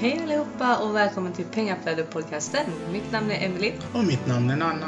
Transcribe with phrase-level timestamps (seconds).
[0.00, 2.64] Hej allihopa och välkommen till Pengaflödet-podcasten.
[2.92, 3.72] Mitt namn är Emily.
[3.94, 4.86] Och mitt namn är Nanna.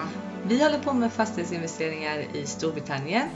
[0.49, 3.29] Vi håller på med fastighetsinvesteringar i Storbritannien.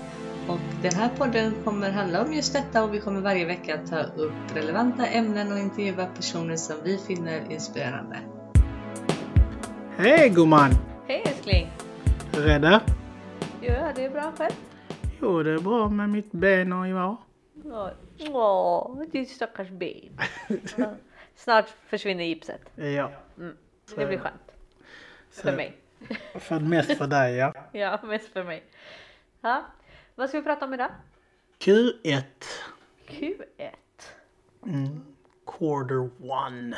[0.48, 4.02] Och den här podden kommer handla om just detta och vi kommer varje vecka ta
[4.02, 8.18] upp relevanta ämnen och intervjua personer som vi finner inspirerande.
[9.96, 10.70] Hej gumman!
[11.06, 11.70] Hej älskling!
[12.32, 12.80] Rädda?
[13.61, 14.54] Ja, det är bra själv.
[15.20, 17.16] Jo, det är bra med mitt ben och jag.
[18.32, 20.18] Åh, ditt stackars ben.
[21.37, 22.61] Snart försvinner gipset.
[22.75, 23.12] Ja.
[23.97, 24.52] Det blir skönt.
[25.30, 25.77] För mig.
[26.34, 27.55] För mest för dig ja.
[27.73, 28.65] Ja, mest för mig.
[29.41, 29.65] Ja.
[30.15, 30.91] Vad ska vi prata om idag?
[31.59, 32.23] Q1.
[33.09, 33.70] Q1.
[35.47, 36.77] Quarter one.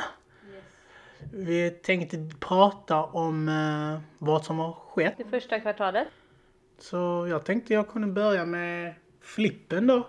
[1.32, 5.14] Vi tänkte prata om eh, vad som har skett.
[5.18, 6.08] Det första kvartalet.
[6.78, 10.06] Så jag tänkte jag kunde börja med flippen då.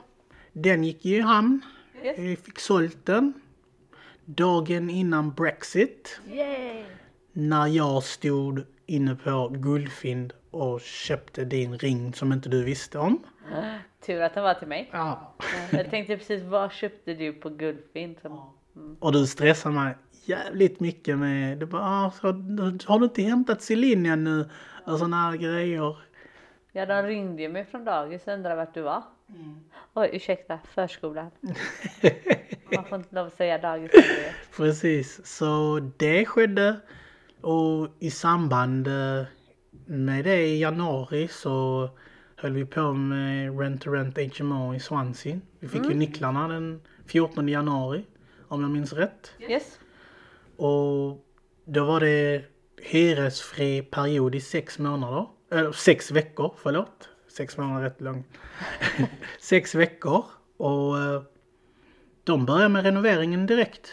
[0.54, 1.62] Den gick ju i hamn.
[2.04, 2.20] Yes.
[2.20, 3.34] Vi fick sålt den.
[4.30, 6.20] Dagen innan Brexit.
[6.32, 6.84] Yay!
[7.34, 13.24] När jag stod inne på Guldfynd och köpte din ring som inte du visste om.
[14.06, 14.90] Tur att den var till mig.
[14.92, 15.34] Ja.
[15.72, 18.16] Jag tänkte precis, vad köpte du på Guldfynd?
[18.22, 18.54] Som...
[19.00, 22.14] Och du stressade mig jävligt mycket med, du bara, ah,
[22.86, 24.50] har du inte hämtat Celine nu?
[24.86, 25.98] Och sådana här grejer.
[26.78, 29.04] Ja, de ringde ju mig från dagis och undrade vart du var.
[29.94, 31.32] Oj, ursäkta, förskolan.
[32.76, 33.92] Man får inte lov att säga dagis.
[34.58, 36.80] Precis, så det skedde.
[37.42, 39.26] Och i samband eh,
[39.86, 41.90] med det i januari så
[42.36, 45.40] höll vi på med Rent to Rent HMO i Swansea.
[45.60, 48.06] Vi fick ju nycklarna den 14 januari,
[48.48, 49.34] om jag minns rätt.
[49.40, 49.80] Yes.
[50.58, 51.26] Och
[51.66, 52.44] då var det
[52.82, 55.37] hyresfri period i sex månader.
[55.50, 57.10] Eller sex veckor, förlåt.
[57.28, 58.24] Sex månader är rätt lång.
[59.40, 60.26] sex veckor.
[60.58, 61.22] Och eh,
[62.24, 63.92] de började med renoveringen direkt.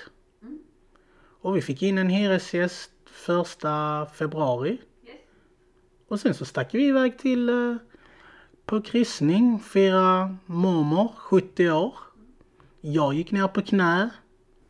[1.41, 4.81] Och vi fick in en hyresgäst första februari.
[6.09, 7.77] Och sen så stack vi iväg till eh,
[8.67, 11.95] på kryssning, fira mormor, 70 år.
[12.81, 14.11] Jag gick ner på knä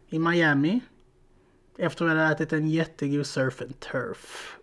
[0.08, 0.80] i Miami.
[1.78, 4.56] Efter vi hade ätit en jättegod surf and turf.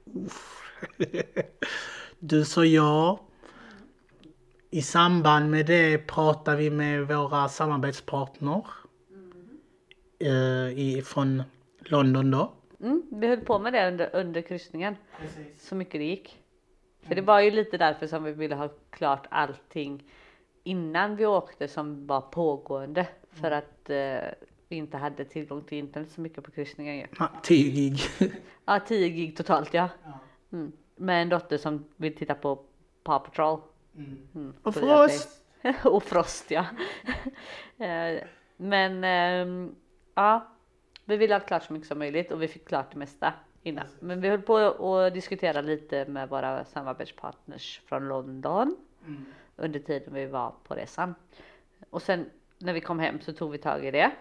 [2.24, 3.20] Du sa ja.
[4.70, 8.66] I samband med det pratade vi med våra samarbetspartner.
[10.20, 11.44] Eh, i, från
[11.80, 12.54] London då.
[12.82, 14.96] Mm, vi höll på med det under, under kryssningen.
[15.60, 16.38] Så mycket det gick.
[17.02, 20.04] För det var ju lite därför som vi ville ha klart allting
[20.64, 23.08] innan vi åkte som var pågående.
[23.32, 24.30] För att eh,
[24.68, 27.08] vi inte hade tillgång till internet så mycket på kryssningen ju.
[27.20, 28.00] Ja, 10 gig.
[28.66, 29.90] Ja, 10 gig totalt ja.
[30.52, 30.72] Mm.
[31.02, 32.56] Med en dotter som vill titta på
[33.04, 33.60] Paw Patrol.
[33.96, 35.42] Mm, Och så Frost.
[35.86, 36.66] och Frost ja.
[37.86, 38.24] Eh,
[38.58, 39.76] Men ehm,
[40.16, 40.48] ja,
[41.06, 43.86] vi ville ha klart så mycket som möjligt och vi fick klart det mesta innan.
[44.00, 48.78] Men vi höll på att diskutera lite med våra samarbetspartners från London
[49.56, 51.16] under tiden vi var på resan.
[51.90, 54.12] Och sen när vi kom hem så tog vi tag i det.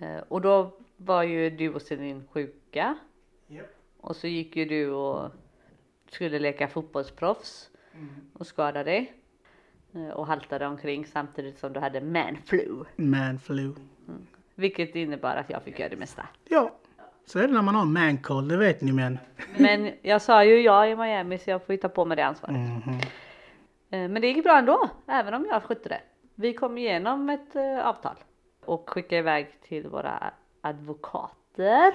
[0.00, 2.96] Eh, Och då var ju du och Celine sjuka.
[4.00, 5.30] Och så gick ju du och
[6.10, 7.70] skulle leka fotbollsproffs
[8.32, 9.12] och skadade dig.
[9.94, 12.84] Eh, Och haltade omkring samtidigt som du hade manflu.
[12.96, 13.72] Man flu.
[14.54, 16.26] Vilket innebar att jag fick göra det mesta.
[16.44, 16.70] Ja,
[17.26, 19.18] så är det när man har man cold, det vet ni men.
[19.58, 22.22] Men jag sa ju ja i Miami så jag får ju ta på mig det
[22.26, 22.56] ansvaret.
[23.90, 26.00] Eh, Men det gick bra ändå, även om jag skötte det.
[26.34, 28.16] Vi kom igenom ett eh, avtal
[28.64, 31.92] och skickade iväg till våra advokater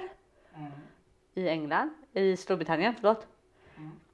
[1.34, 3.28] i England, i Storbritannien, förlåt.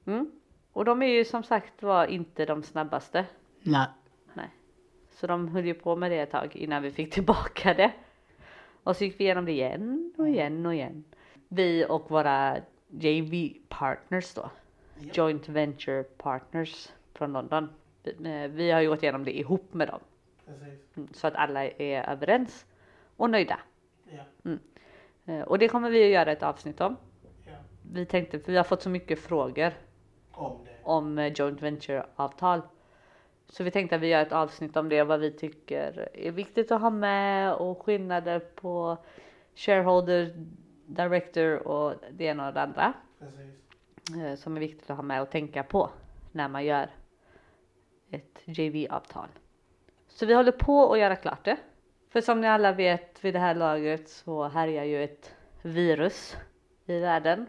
[0.08, 0.30] Mm.
[0.72, 3.26] Och de är ju som sagt var inte de snabbaste.
[3.62, 3.86] Nej.
[4.34, 4.48] Nej.
[5.10, 7.92] Så de höll ju på med det ett tag innan vi fick tillbaka det.
[8.82, 11.04] Och så gick vi igenom det igen och igen och igen.
[11.48, 12.56] Vi och våra
[12.88, 14.50] JV partners då.
[15.12, 17.68] Joint Venture Partners från London.
[18.02, 18.10] Vi,
[18.42, 20.00] eh, vi har ju gått igenom det ihop med dem.
[20.96, 22.66] Mm, Så att alla är överens
[23.16, 23.60] och nöjda.
[24.44, 24.58] Mm.
[25.26, 26.96] Eh, Och det kommer vi att göra ett avsnitt om.
[27.92, 29.72] Vi tänkte, för vi har fått så mycket frågor
[30.38, 32.60] Om om eh, joint venture-avtal.
[33.48, 36.72] Så vi tänkte att vi gör ett avsnitt om det, vad vi tycker är viktigt
[36.72, 38.96] att ha med och skillnader på
[39.54, 40.46] shareholder,
[40.86, 42.92] director och det ena och det andra.
[44.22, 45.90] eh, Som är viktigt att ha med och tänka på
[46.32, 46.90] när man gör
[48.10, 49.28] ett JV-avtal.
[50.08, 51.56] Så vi håller på att göra klart det.
[52.08, 56.36] För som ni alla vet vid det här laget så härjar ju ett virus
[56.86, 57.46] i världen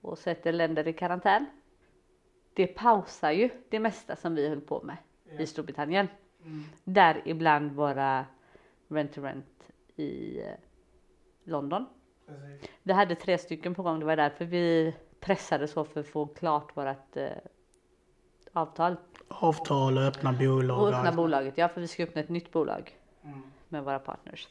[0.00, 1.46] och sätter länder i karantän.
[2.54, 4.96] Det pausar ju det mesta som vi höll på med
[5.38, 6.08] i Storbritannien.
[6.84, 8.26] Där ibland våra
[8.88, 10.46] rent to rent i eh,
[11.44, 11.86] London.
[12.26, 12.70] Precis.
[12.82, 16.26] Vi hade tre stycken på gång, det var därför vi pressade så för att få
[16.26, 17.28] klart vårt eh,
[18.52, 18.96] avtal.
[19.28, 20.82] Avtal och öppna bolag.
[20.82, 23.42] Och öppna bolaget, ja för vi ska öppna ett nytt bolag Mm.
[23.68, 24.48] med våra partners.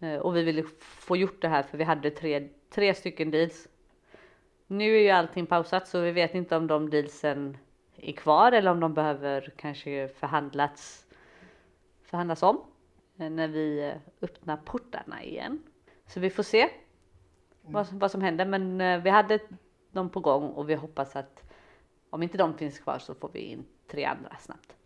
[0.00, 3.68] Eh, och vi ville få gjort det här för vi hade tre, tre stycken deals.
[4.70, 7.56] Nu är ju allting pausat så vi vet inte om de dealsen
[7.96, 11.06] är kvar eller om de behöver kanske förhandlats,
[12.02, 12.60] förhandlas om
[13.18, 15.62] eh, när vi eh, öppnar portarna igen.
[16.06, 16.68] Så vi får se
[17.62, 19.38] vad, som- vad som händer men eh, vi hade
[19.92, 21.42] dem på gång och vi hoppas att
[22.10, 24.76] om inte de finns kvar så får vi in tre andra snabbt.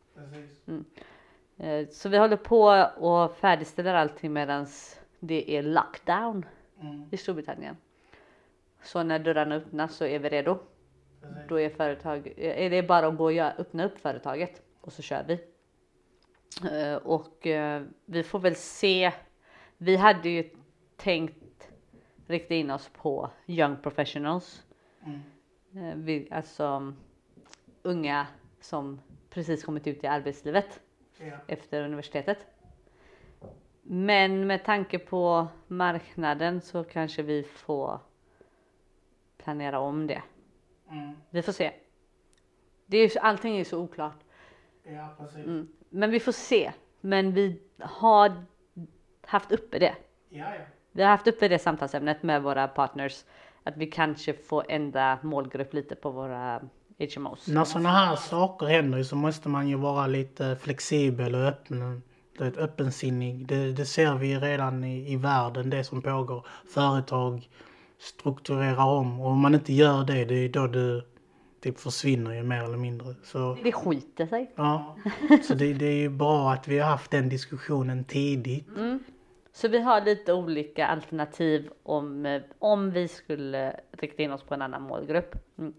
[1.56, 2.62] Eh, Så vi håller på
[3.06, 4.66] och färdigställer allting medan
[5.20, 6.46] det är lockdown
[6.80, 7.08] Mm.
[7.10, 7.76] i Storbritannien.
[8.82, 10.58] Så när dörrarna öppnas så är vi redo.
[11.48, 15.24] Då är, företag, är det bara att gå och öppna upp företaget och så kör
[15.28, 15.38] vi.
[16.70, 19.12] Eh, Och eh, vi får väl se.
[19.78, 20.50] Vi hade ju
[20.96, 21.68] tänkt
[22.26, 24.62] rikta in oss på young professionals.
[25.04, 25.20] Mm.
[25.88, 26.92] Eh, Vi, alltså
[27.82, 28.26] unga
[28.60, 29.00] som
[29.30, 30.80] precis kommit ut i arbetslivet
[31.18, 31.36] Ja.
[31.46, 32.46] efter universitetet.
[33.82, 38.00] Men med tanke på marknaden så kanske vi får
[39.44, 40.22] planera om det.
[40.90, 41.12] Mm.
[41.30, 41.72] Vi får se.
[42.86, 44.18] Det är, ju- allting är så oklart.
[44.84, 45.36] Ja, precis.
[45.46, 45.68] Mm.
[45.90, 46.72] Men vi får se.
[47.00, 48.44] Men vi har
[49.26, 49.94] haft uppe det.
[50.28, 50.60] Ja, ja.
[50.92, 53.24] Vi har haft uppe det samtalsämnet med våra partners.
[53.64, 56.60] Att vi kanske får ändra målgrupp lite på våra
[56.98, 57.48] HMOs.
[57.48, 62.02] När sådana här saker händer så måste man ju vara lite flexibel och öppen.
[62.38, 63.46] Du vet, öppensinnig.
[63.46, 66.46] Det, det ser vi redan i, i världen, det som pågår.
[66.74, 67.48] Företag
[68.02, 71.06] strukturerar om och om man inte gör det, det är då du
[71.60, 73.14] typ försvinner ju mer eller mindre.
[73.22, 74.50] Så, Det skiter sig.
[74.54, 74.96] ja.
[75.42, 78.66] så det, det är ju bra att vi har haft den diskussionen tidigt.
[79.52, 84.54] Så vi har lite olika alternativ om, eh, om vi skulle rikta in oss på
[84.54, 85.34] en annan målgrupp.
[85.58, 85.74] Mm.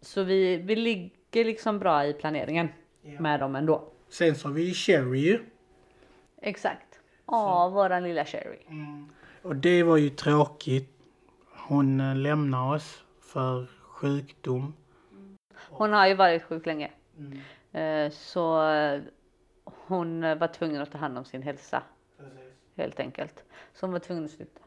[0.00, 2.68] Så vi, vi ligger liksom bra i planeringen
[3.18, 3.92] med dem ändå.
[4.08, 5.38] Sen så har vi ju Cherry ju.
[6.42, 7.00] Exakt.
[7.26, 8.58] Ja, våran lilla Sherry.
[9.42, 11.01] Och det var ju tråkigt.
[11.72, 14.74] Hon eh, lämnar oss för sjukdom.
[15.70, 16.90] Hon har ju varit sjuk länge.
[17.72, 19.00] Eh, Så eh,
[19.64, 21.82] hon var tvungen att ta hand om sin hälsa
[22.76, 23.44] helt enkelt.
[23.74, 24.60] Så hon var tvungen att sluta.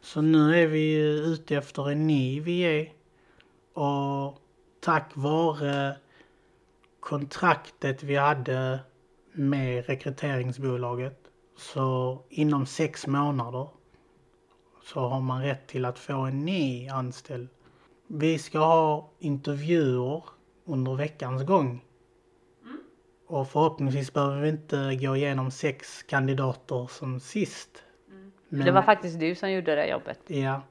[0.00, 2.90] Så nu är vi ju ute efter en ny VA.
[3.80, 4.38] Och
[4.80, 5.96] tack vare
[7.00, 8.80] kontraktet vi hade
[9.32, 11.18] med rekryteringsbolaget
[11.56, 13.68] så inom sex månader
[14.84, 17.48] så har man rätt till att få en ny anställd.
[18.06, 20.22] Vi ska ha intervjuer
[20.64, 21.84] under veckans gång.
[23.26, 27.82] Och förhoppningsvis behöver vi inte gå igenom sex kandidater som sist.
[28.48, 30.20] Men- Det var faktiskt du som gjorde det jobbet.
[30.26, 30.62] Ja.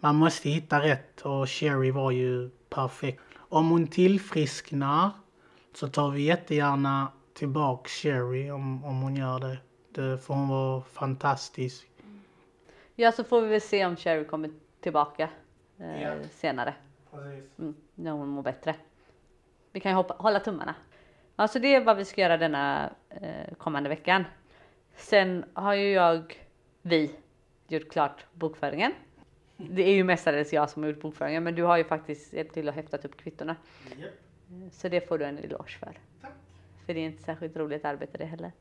[0.00, 3.22] Man måste hitta rätt och Sherry var ju perfekt.
[3.36, 5.10] Om hon tillfrisknar
[5.74, 9.58] så tar vi jättegärna tillbaks Sherry om, om hon gör det.
[9.92, 11.86] Det får hon vara fantastisk.
[12.96, 14.50] Ja, så får vi väl se om Sherry kommer
[14.80, 15.28] tillbaka
[15.78, 16.14] eh, Ja.
[16.30, 16.74] senare.
[17.58, 18.74] Mm, när hon mår bättre.
[19.72, 20.74] Vi kan ju hoppa, hålla tummarna.
[21.36, 24.24] Ja, så det är vad vi ska göra denna eh, kommande veckan.
[24.94, 26.34] Sen har ju jag,
[26.82, 27.10] vi,
[27.68, 28.92] gjort klart bokföringen.
[29.56, 32.54] Det är ju mestadels jag som har gjort bokföringen, men du har ju faktiskt hjälpt
[32.54, 33.56] till att häftat upp kvittorna.
[33.90, 35.98] Eh, Så det får du en eloge för.
[36.86, 38.52] För det är inte särskilt roligt arbete det heller.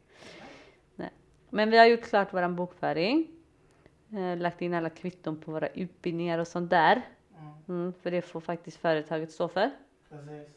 [0.96, 1.10] Nej.
[1.50, 3.28] Men vi har gjort klart våran bokföring.
[4.16, 7.02] Eh, lagt in alla kvitton på våra utbildningar och sånt där.
[7.68, 9.72] Mm, för det får faktiskt företaget stå för.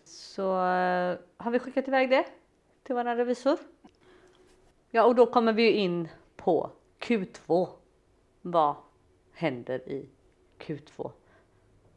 [0.05, 2.25] Så eh, har vi skickat iväg det
[2.83, 3.59] till vår revisor.
[4.91, 7.69] Ja, och då kommer vi ju in på Q2.
[8.43, 8.75] Vad
[9.33, 10.09] händer i
[10.59, 11.11] Q2?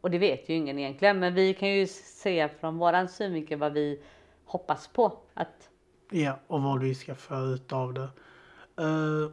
[0.01, 3.73] Och det vet ju ingen egentligen, men vi kan ju säga från våran synvinkel vad
[3.73, 4.03] vi
[4.45, 5.69] hoppas på att
[6.11, 8.09] Ja, och vad vi ska få ut av det.
[8.77, 9.31] Eh,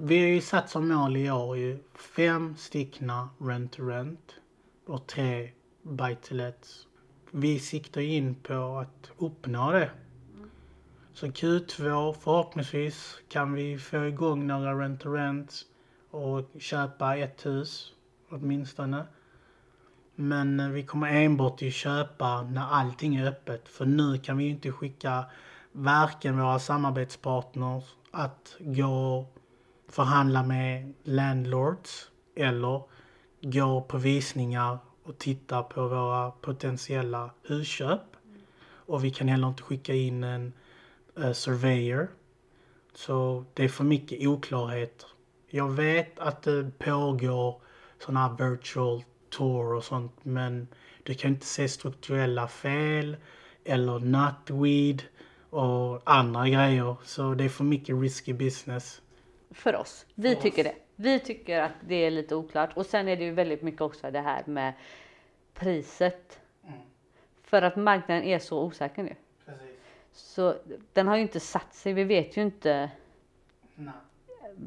[0.00, 4.34] vi har ju satt som mål i år ju fem stickna rent to rent
[4.86, 5.50] och tre
[5.82, 6.86] buy to lets.
[7.30, 9.90] Vi siktar in på att uppnå det.
[11.12, 15.52] Så Q2 förhoppningsvis kan vi få igång några rent to rent
[16.10, 17.92] och köpa ett hus
[18.30, 19.04] åtminstone.
[20.14, 23.68] Men eh, vi kommer enbart att köpa när allting är öppet.
[23.68, 25.24] För nu kan vi ju inte skicka
[25.72, 29.26] varken våra samarbetspartners att gå
[29.88, 32.82] förhandla med landlords eller
[33.40, 38.00] gå på visningar och titta på våra potentiella husköp.
[38.64, 40.52] Och vi kan heller inte skicka in en
[41.18, 42.08] uh, surveyor.
[42.94, 45.08] Så det är för mycket oklarheter.
[45.48, 47.60] Jag vet att det pågår
[47.98, 50.12] sådana här virtual tour och sånt.
[50.22, 50.68] Men
[51.02, 53.16] du kan inte se strukturella fel
[53.64, 55.02] eller nutweed
[55.50, 56.96] och andra grejer.
[57.04, 59.02] Så det är för mycket risky business.
[59.50, 60.06] För oss.
[60.14, 60.72] Vi För tycker oss.
[60.72, 60.74] det.
[60.96, 62.76] Vi tycker att det är lite oklart.
[62.76, 64.72] Och sen är det ju väldigt mycket också det här med
[65.54, 66.40] priset.
[66.66, 66.78] Mm.
[67.42, 69.14] För att marknaden är så osäker nu.
[69.44, 69.76] Precis.
[70.12, 70.54] Så
[70.92, 71.92] den har ju inte satt sig.
[71.92, 72.90] Vi vet ju inte
[73.74, 73.94] Nej.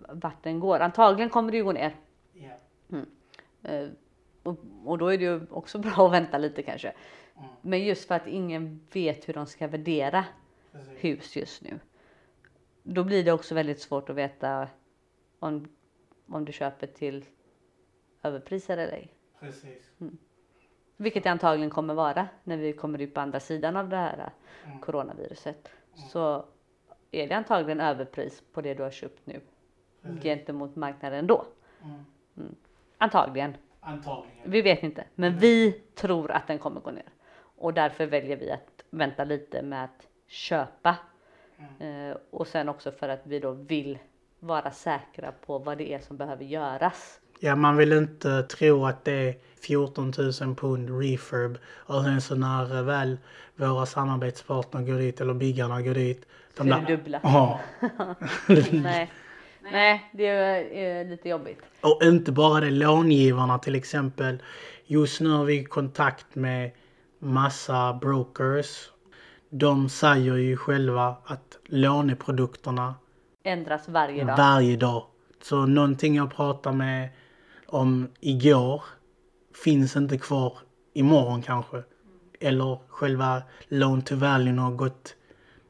[0.10, 0.80] vart den går.
[0.80, 1.96] Antagligen kommer det ju gå ner.
[2.34, 2.50] Ja.
[3.64, 3.88] Eh,
[4.44, 6.94] och, och då är det ju också bra att vänta lite kanske.
[7.38, 7.50] Mm.
[7.62, 10.26] Men just för att ingen vet hur de ska värdera
[10.72, 11.04] Precis.
[11.04, 11.80] hus just nu.
[12.84, 14.68] Då blir det också väldigt svårt att veta
[15.40, 15.68] om,
[16.28, 17.26] om du köper till
[18.24, 19.14] överpriser eller ej.
[19.40, 19.92] Precis.
[20.98, 24.32] Vilket det antagligen kommer vara när vi kommer ut på andra sidan av det här
[24.66, 24.80] Mm.
[24.80, 25.70] coronaviruset.
[25.96, 26.46] Så
[27.12, 29.42] är det antagligen överpris på det du har köpt nu
[30.02, 30.24] Precis.
[30.24, 31.46] gentemot marknaden då.
[31.84, 32.56] Mm.
[32.98, 33.56] Antagligen.
[33.80, 34.52] Antagligen.
[34.52, 37.10] Vi vet inte, men vi tror att den kommer gå ner.
[37.58, 40.96] Och därför väljer vi att vänta lite med att köpa.
[41.80, 44.00] Eh, och sen också för att vi då vill
[44.40, 47.20] vara säkra på vad det är som behöver göras.
[47.40, 52.36] Ja, man vill inte tro att det är 14 000 pund refurb och sen så
[52.36, 53.18] när väl
[53.56, 56.26] våra samarbetspartner går dit eller byggarna går dit.
[56.54, 57.20] För det dubbla.
[57.24, 57.60] Ja.
[58.72, 59.12] Nej.
[59.72, 61.60] Nej, det är, är lite jobbigt.
[61.82, 64.44] Och inte bara det, långivarna till exempel.
[64.86, 66.72] Just nu har vi kontakt med
[67.20, 68.90] massa brokers.
[69.54, 72.96] De säger ju själva att låneprodukterna
[73.44, 74.38] Ändras varje dag.
[74.38, 75.06] varje dag.
[75.42, 77.10] Så någonting jag pratade med
[77.66, 78.84] om igår
[79.64, 80.58] finns inte kvar
[80.94, 81.84] imorgon kanske.
[82.40, 85.16] Eller själva loan to value har gått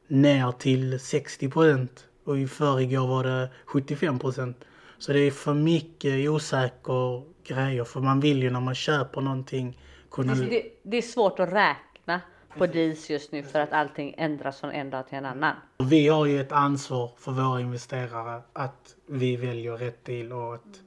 [0.06, 1.88] ner till 60%
[2.24, 4.54] och i förrgår var det 75%
[4.98, 9.78] Så det är för mycket osäker grejer för man vill ju när man köper någonting
[10.10, 10.34] kunna...
[10.34, 12.20] Det, det är svårt att räkna
[12.58, 15.56] på deals just nu för att allting ändras från en dag till en annan.
[15.78, 20.80] Vi har ju ett ansvar för våra investerare att vi väljer rätt deal och att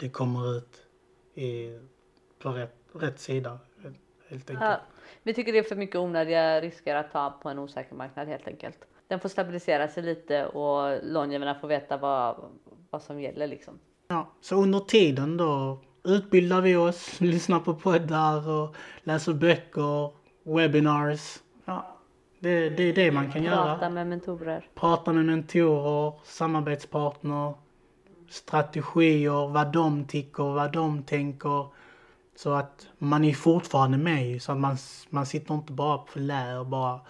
[0.00, 0.82] det kommer ut
[1.34, 1.78] i,
[2.38, 3.58] på rätt, rätt sida.
[4.28, 4.70] Helt enkelt.
[4.70, 4.80] Ja,
[5.22, 8.48] vi tycker det är för mycket onödiga risker att ta på en osäker marknad helt
[8.48, 8.78] enkelt.
[9.08, 12.36] Den får stabilisera sig lite och långivarna får veta vad,
[12.90, 13.78] vad som gäller liksom.
[14.08, 20.10] Ja, så under tiden då utbildar vi oss, lyssnar på poddar och läser böcker,
[20.56, 21.42] webinars.
[21.64, 21.96] Ja,
[22.38, 23.74] det, det är det man kan göra.
[23.74, 24.68] Prata med mentorer.
[24.74, 27.54] Prata med mentorer, samarbetspartner,
[28.28, 31.66] strategier, vad de tycker, vad de tänker.
[32.36, 34.76] Så att man är fortfarande med så att man,
[35.10, 37.00] man sitter inte bara på lär och bara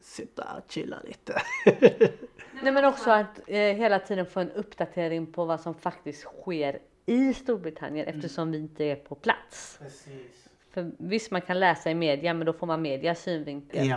[0.00, 1.42] sitter här och chillar lite.
[2.62, 6.78] Nej men också att eh, hela tiden få en uppdatering på vad som faktiskt sker
[7.06, 9.78] i Storbritannien eftersom vi inte är på plats.
[9.80, 10.47] Precis.
[10.78, 13.86] För visst man kan läsa i media men då får man medias synvinkel.
[13.86, 13.96] Ja.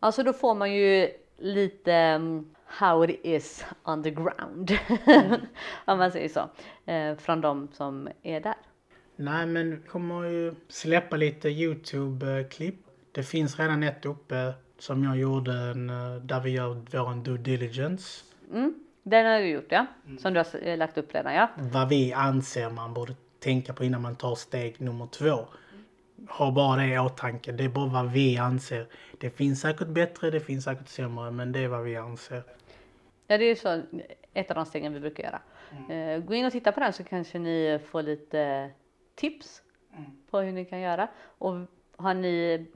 [0.00, 1.08] Alltså då får man ju
[1.38, 4.70] lite um, how it is on the ground.
[5.84, 6.50] Om man säger så.
[6.90, 8.54] Eh, från de som är där.
[9.16, 12.80] Nej men vi kommer ju släppa lite Youtube-klipp.
[13.12, 17.38] Det finns redan ett uppe som jag gjorde en, eh, där vi gör vår due
[17.38, 18.24] diligence.
[18.52, 19.86] Mm, den har du gjort ja.
[20.18, 21.48] Som du har eh, lagt upp redan ja.
[21.56, 25.46] Vad vi anser man borde tänka på innan man tar steg nummer två.
[26.28, 27.52] Ha bara det i åtanke.
[27.52, 28.86] Det är bara vad vi anser.
[29.18, 32.42] Det finns säkert bättre, det finns säkert sämre, men det är vad vi anser.
[33.26, 33.82] Ja det är så
[34.34, 35.40] ett av de stegen vi brukar göra.
[35.94, 38.70] Eh, gå in och titta på den så kanske ni får lite
[39.14, 39.62] tips
[40.30, 41.08] på hur ni kan göra.
[41.22, 41.54] Och
[41.96, 42.66] har ni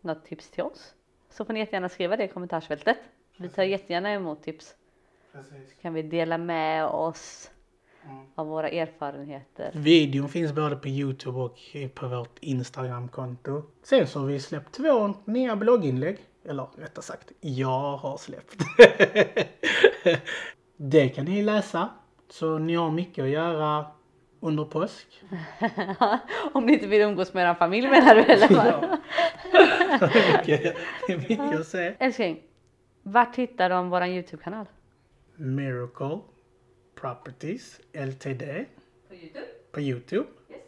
[0.00, 0.94] något tips till oss
[1.30, 2.98] så får ni jättegärna skriva det i kommentarsfältet.
[3.36, 4.74] Vi tar jättegärna emot tips.
[5.32, 5.74] Precis.
[5.82, 7.50] Kan vi dela med oss
[8.34, 9.70] av våra erfarenheter.
[9.74, 11.58] Videon finns både på Youtube och
[11.94, 13.62] på vårt Instagramkonto.
[13.82, 16.18] Sen så har vi släppt två nya blogginlägg.
[16.44, 18.56] Eller rättare sagt, jag har släppt.
[20.76, 21.88] det kan ni läsa.
[22.28, 23.86] Så ni har mycket att göra
[24.40, 25.22] under påsk.
[26.52, 28.48] Om ni inte vill umgås med er familj menar du eller?
[28.56, 30.10] vad?
[30.38, 30.76] mycket,
[31.28, 31.94] mycket att se.
[31.98, 32.42] Älskling,
[33.02, 34.66] vart hittar de våran Youtube-kanal?
[35.36, 36.18] Miracle
[37.00, 38.64] Properties LTD
[39.08, 40.28] På Youtube, på Youtube.
[40.50, 40.60] yes.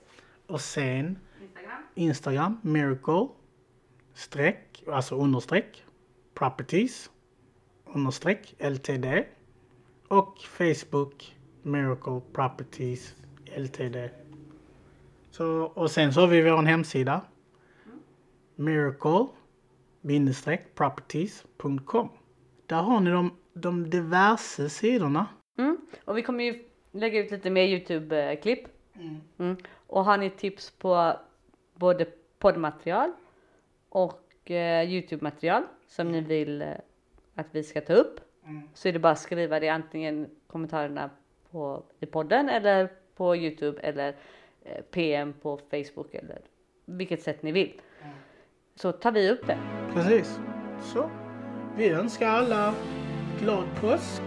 [0.47, 1.83] Och sen Instagram.
[1.95, 3.29] Instagram Miracle
[4.15, 5.85] streck, alltså understreck
[6.35, 7.11] Properties
[7.85, 9.25] understreck LTD.
[10.09, 13.15] Och Facebook Miracle Properties
[13.57, 14.11] LTD.
[15.31, 17.21] Så, och sen så har vi vår hemsida.
[18.57, 19.27] Miracle
[20.75, 22.09] properties.com.
[22.67, 25.27] Där har ni de, de diverse sidorna.
[25.57, 25.77] Mm.
[26.05, 28.69] Och vi kommer ju lägga ut lite mer Youtube-klipp
[29.39, 29.57] Mm.
[29.87, 31.17] Och har ni tips på
[31.75, 32.07] både
[32.39, 33.13] poddmaterial
[33.89, 36.69] och eh, Youtube-material som ni vill eh,
[37.35, 38.21] att vi ska ta upp
[38.75, 41.11] så är det bara att skriva det antingen kommentarerna
[41.51, 44.17] på, i podden eller på Youtube eller
[44.63, 46.41] eh, PM på Facebook eller
[46.85, 47.81] vilket sätt ni vill.
[48.75, 49.59] Så tar vi upp det.
[49.95, 50.41] Precis.
[50.81, 51.11] Så.
[51.77, 52.75] Vi önskar alla
[53.41, 54.23] glad påsk.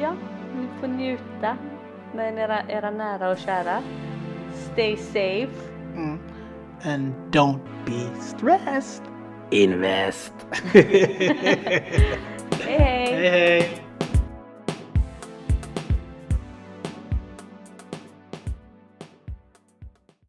[0.00, 0.16] Ja,
[0.58, 1.56] ni får njuta
[2.14, 3.82] med era, era nära och kära.
[4.72, 5.70] Stay safe.
[5.94, 6.18] Mm.
[6.84, 9.02] And don't be stressed.
[9.50, 10.32] Invest.
[10.72, 10.82] Hej
[12.60, 13.14] hej!
[13.14, 13.87] hej hej.